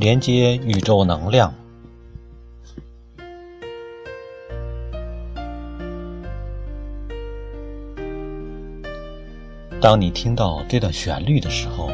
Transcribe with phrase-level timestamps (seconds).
[0.00, 1.52] 连接宇宙能量。
[9.78, 11.90] 当你听到这段旋律的时候，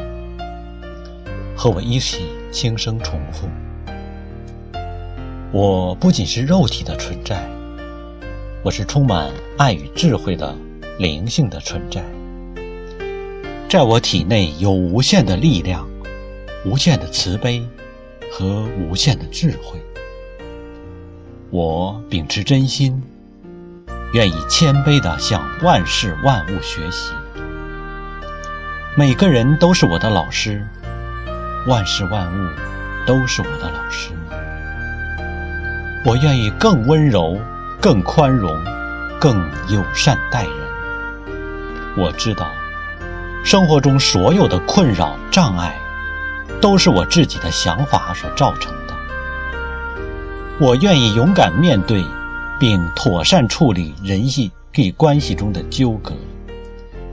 [1.53, 3.49] 和我一起轻声重复
[5.51, 7.45] ：“我不仅是肉体的存在，
[8.63, 10.55] 我是充满爱与智慧的
[10.97, 12.01] 灵性的存在。
[13.67, 15.85] 在我体内有无限的力量、
[16.65, 17.61] 无限的慈悲
[18.31, 19.79] 和无限的智慧。
[21.49, 23.01] 我秉持真心，
[24.13, 27.13] 愿意谦卑地向万事万物学习。”
[28.97, 30.67] 每个人都是我的老师，
[31.67, 32.49] 万事万物
[33.05, 34.09] 都是我的老师。
[36.03, 37.39] 我愿意更温柔、
[37.79, 38.51] 更宽容、
[39.19, 40.51] 更友善待人。
[41.95, 42.47] 我知道，
[43.43, 45.75] 生活中所有的困扰、障碍，
[46.61, 48.93] 都是我自己的想法所造成的。
[50.59, 52.03] 我愿意勇敢面对，
[52.59, 54.51] 并妥善处理人际
[54.95, 56.13] 关系中的纠葛，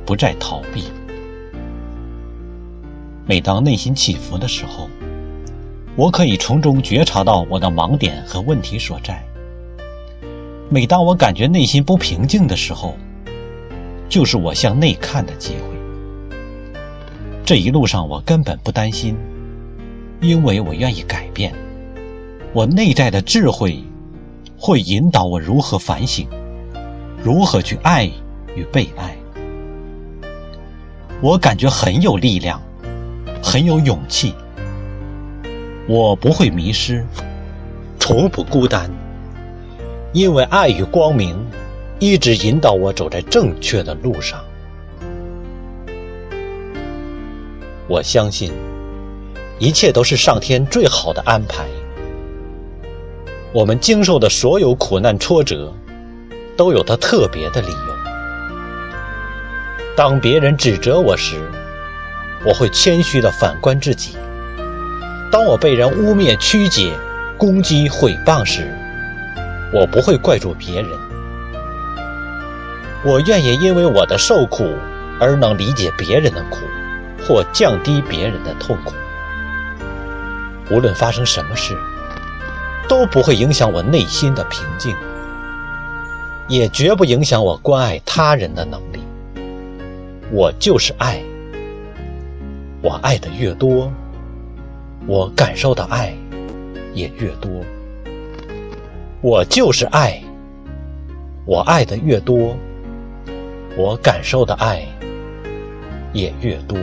[0.04, 0.84] 不再逃避。
[3.26, 4.88] 每当内心起伏的时候，
[5.96, 9.22] 我可以从中觉察到我的盲点和问题所在。
[10.70, 12.96] 每当我感觉内心不平静的时候，
[14.08, 15.76] 就是我向内看的机会。
[17.44, 19.16] 这一路上我根本不担心，
[20.24, 21.54] 因为我愿意改变。
[22.52, 23.82] 我内在的智慧
[24.56, 26.26] 会引导我如何反省，
[27.22, 28.10] 如何去爱
[28.56, 29.14] 与被爱。
[31.20, 32.60] 我感觉很有力量。
[33.46, 34.32] 很有勇气，
[35.86, 37.04] 我不会迷失，
[38.00, 38.90] 从不孤单，
[40.14, 41.36] 因为爱与光明
[41.98, 44.42] 一直引导我走在正确的路上。
[47.86, 48.50] 我相信，
[49.58, 51.64] 一切都是上天最好的安排。
[53.52, 55.72] 我们经受的所有苦难挫折，
[56.56, 57.94] 都有它特别的理由。
[59.96, 61.36] 当别人指责我时，
[62.44, 64.16] 我会谦虚的反观自己。
[65.30, 66.92] 当我被人污蔑、曲解、
[67.38, 68.76] 攻击、毁谤时，
[69.72, 70.90] 我不会怪罪别人。
[73.04, 74.68] 我愿意因为我的受苦
[75.20, 76.58] 而能理解别人的苦，
[77.24, 78.92] 或降低别人的痛苦。
[80.70, 81.76] 无论发生什么事，
[82.88, 84.96] 都不会影响我内心的平静，
[86.48, 89.00] 也绝不影响我关爱他人的能力。
[90.30, 91.22] 我就是爱。
[92.82, 93.90] 我爱的越多，
[95.06, 96.14] 我感受的爱
[96.92, 97.50] 也越多。
[99.22, 100.22] 我就是爱，
[101.46, 102.54] 我爱的越多，
[103.74, 104.86] 我感受的爱
[106.12, 106.78] 也越多。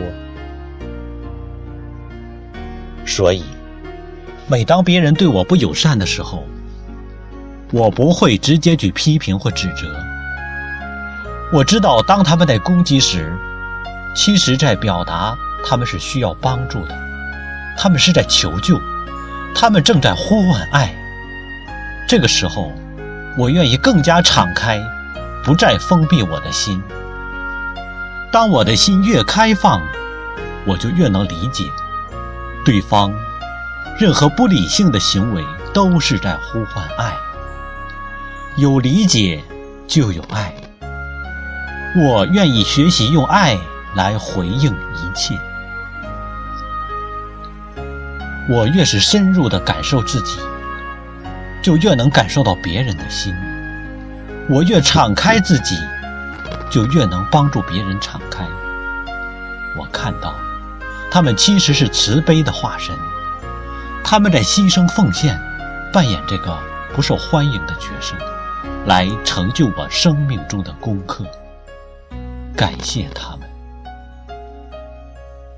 [3.06, 3.44] 所以，
[4.52, 6.44] 每当别人对我不友善的时候，
[7.70, 9.98] 我不会直接去批评或指责。
[11.50, 13.34] 我知道，当他们在攻击时，
[14.14, 15.34] 其实在表达。
[15.64, 16.94] 他们是需要帮助的，
[17.78, 18.78] 他们是在求救，
[19.54, 20.92] 他们正在呼唤爱。
[22.06, 22.70] 这个时候，
[23.38, 24.82] 我愿意更加敞开，
[25.42, 26.82] 不再封闭我的心。
[28.30, 29.80] 当我的心越开放，
[30.66, 31.64] 我就越能理解
[32.66, 33.14] 对方。
[33.98, 37.14] 任何不理性的行为都是在呼唤爱。
[38.56, 39.42] 有理解
[39.86, 40.52] 就有爱。
[41.94, 43.58] 我愿意学习用爱
[43.94, 45.38] 来回应一切。
[48.48, 50.38] 我越是深入的感受自己，
[51.62, 53.32] 就越能感受到别人的心。
[54.50, 55.78] 我越敞开自己，
[56.68, 58.44] 就越能帮助别人敞开。
[59.78, 60.34] 我看到，
[61.10, 62.94] 他们其实是慈悲的化身，
[64.04, 65.38] 他们在牺牲奉献，
[65.92, 66.58] 扮演这个
[66.94, 68.14] 不受欢迎的角色，
[68.86, 71.24] 来成就我生命中的功课。
[72.56, 73.48] 感谢他们，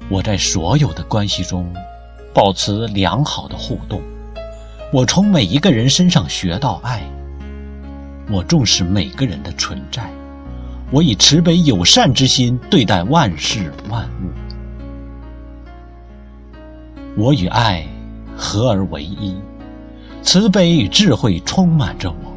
[0.08, 1.72] 我在所有的关系中。
[2.34, 4.02] 保持良好的互动，
[4.92, 7.00] 我从每一个人身上学到爱。
[8.28, 10.10] 我重视每个人的存在，
[10.90, 14.32] 我以慈悲友善之心对待万事万物。
[17.16, 17.86] 我与爱
[18.36, 19.36] 合而为一，
[20.22, 22.36] 慈悲与智慧充满着我。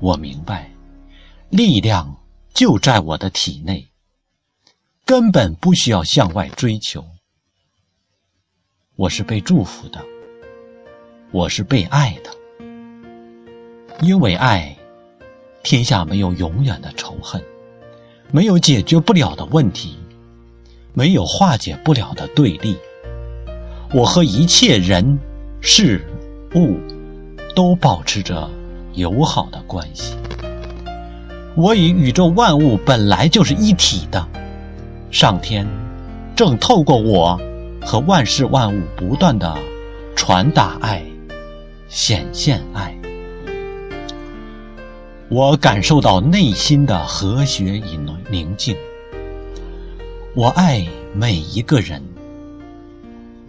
[0.00, 0.70] 我明白，
[1.50, 2.16] 力量
[2.52, 3.88] 就在我的体内，
[5.04, 7.04] 根本不需要向外追求。
[8.96, 10.04] 我是被祝福的，
[11.30, 12.30] 我是被爱的，
[14.00, 14.76] 因为爱，
[15.62, 17.42] 天下没有永远的仇恨，
[18.32, 19.96] 没有解决不了的问题，
[20.94, 22.76] 没有化解不了的对立。
[23.90, 25.18] 我和一切人、
[25.62, 26.04] 事、
[26.54, 26.76] 物
[27.56, 28.50] 都保持着
[28.92, 30.14] 友好的关系。
[31.54, 34.28] 我与宇宙万物本来就是一体的，
[35.10, 35.66] 上天
[36.36, 37.40] 正透过我
[37.80, 39.56] 和万事万物不断的
[40.14, 41.02] 传达爱、
[41.88, 42.94] 显现爱。
[45.30, 47.82] 我感受到内心的和谐与
[48.30, 48.76] 宁静。
[50.34, 52.02] 我爱每一个人。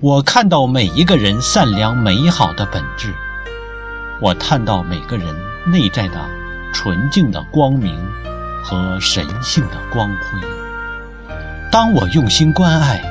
[0.01, 3.13] 我看到每一个人善良美好的本质。
[4.21, 5.35] 我看到每个人
[5.65, 6.25] 内在的
[6.73, 7.93] 纯净的光明
[8.63, 10.39] 和神性的光辉。
[11.69, 13.01] 当我用心关爱，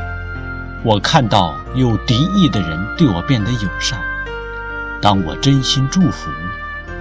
[0.82, 4.00] 我看到有敌意的人对我变得友善。
[5.02, 6.31] 当我真心祝福。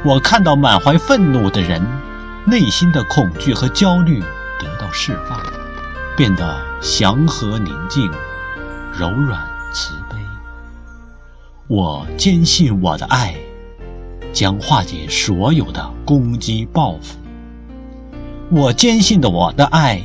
[0.03, 1.81] 我看到满怀愤怒的人，
[2.45, 4.19] 内心的恐惧和焦虑
[4.59, 5.41] 得到释放，
[6.17, 8.11] 变得祥和宁静、
[8.93, 9.41] 柔软
[9.73, 10.17] 慈悲。
[11.67, 13.35] 我坚信我的爱
[14.31, 17.17] 将化解所有的攻击报复。
[18.49, 20.01] 我坚信的我的爱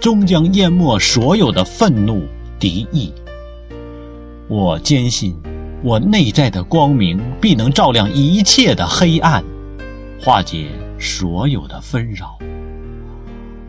[0.00, 2.22] 终将淹没所有的愤怒
[2.58, 3.12] 敌意。
[4.48, 5.36] 我坚信。
[5.82, 9.44] 我内在的光明必能照亮一切的黑暗，
[10.20, 12.36] 化解所有的纷扰。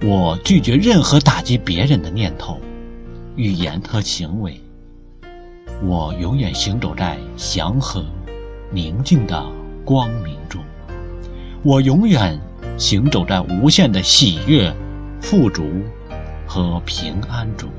[0.02, 2.60] 我拒绝任何打击别人的念头、
[3.36, 4.60] 语言和行为。
[5.84, 8.04] 我永远行走在祥和、
[8.72, 9.46] 宁静的
[9.86, 10.62] 光明中。
[11.64, 12.40] 我永远
[12.78, 14.74] 行走在无限的喜悦、
[15.22, 15.64] 富足
[16.46, 17.70] 和平安中。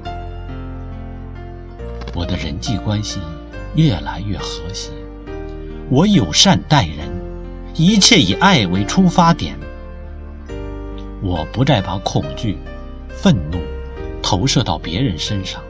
[2.15, 3.21] 我的人际关系。
[3.75, 4.91] 越来越和谐，
[5.91, 7.07] 我友善待人，
[7.75, 9.57] 一切以爱为出发点。
[11.23, 12.59] 我不再把恐惧、
[13.11, 13.59] 愤怒
[14.23, 15.63] 投射到别人身上，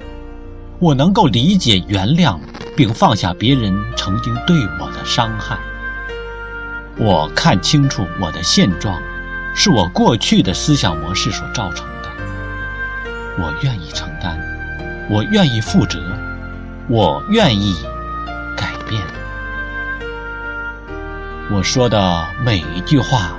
[0.81, 2.39] 我能够理解、原谅
[2.77, 5.59] 并放下别人曾经对我的伤害。
[6.97, 8.97] 我看清楚我的现状，
[9.57, 12.09] 是我过去的思想模式所造成的。
[13.39, 14.39] 我愿意承担，
[15.11, 16.01] 我愿意负责。
[16.89, 17.77] 我愿意
[18.57, 19.03] 改变。
[21.51, 23.33] 我说的每一句话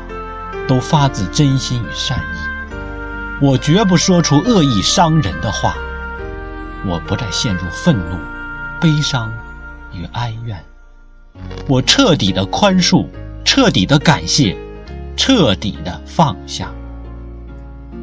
[0.67, 3.41] 都发自真心与善意。
[3.41, 5.73] 我绝不说出恶意伤人的话。
[6.85, 8.17] 我不再陷入愤怒、
[8.79, 9.31] 悲伤
[9.93, 10.63] 与哀怨。
[11.67, 13.05] 我彻底的宽恕，
[13.45, 14.57] 彻底的感谢，
[15.15, 16.71] 彻底的放下。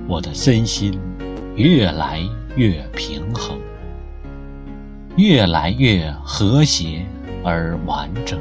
[0.06, 1.00] 我的身心
[1.55, 2.20] 越来
[2.55, 3.58] 越平衡。
[5.17, 7.06] 越来越和谐
[7.43, 8.38] 而完整。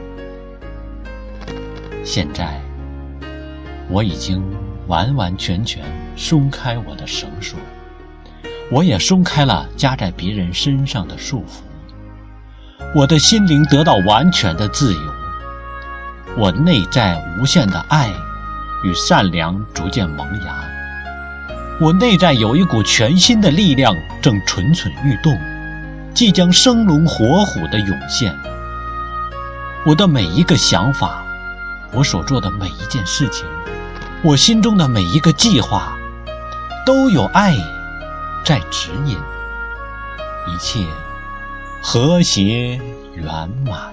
[2.04, 2.62] 现在，
[3.90, 4.44] 我已经
[4.88, 5.86] 完完全全
[6.18, 7.58] 松开我的绳索，
[8.71, 11.62] 我也松开了加在别人身上的束缚。
[12.94, 15.00] 我的心灵得到完全的自由，
[16.38, 18.09] 我内在无限的爱
[18.83, 20.63] 与善良逐渐萌芽，
[21.79, 25.38] 我内在有一股全新的力量正蠢蠢欲动。
[26.13, 28.33] 即将生龙活虎的涌现，
[29.85, 31.21] 我的每一个想法，
[31.91, 33.45] 我所做的每一件事情，
[34.23, 35.93] 我心中的每一个计划，
[36.86, 37.53] 都有爱
[38.46, 39.18] 在指引，
[40.46, 40.86] 一切
[41.82, 42.80] 和谐
[43.16, 43.92] 圆满。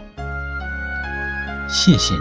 [1.70, 2.20] 谢谢你，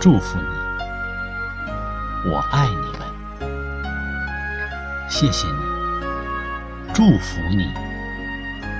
[0.00, 3.06] 祝福你，我爱你们。
[5.10, 5.60] 谢谢你，
[6.94, 7.70] 祝福你。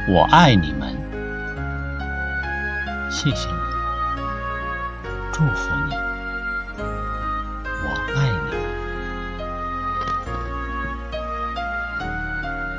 [0.09, 0.97] 我爱你们，
[3.11, 3.55] 谢谢你，
[5.31, 5.95] 祝福你，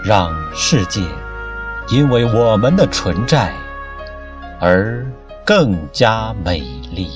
[0.03, 1.01] 让世界
[1.89, 3.53] 因为我们的存在
[4.59, 5.05] 而
[5.45, 6.59] 更加美
[6.91, 7.09] 丽。